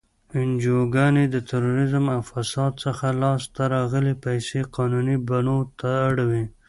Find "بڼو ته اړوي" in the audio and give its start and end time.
5.27-6.43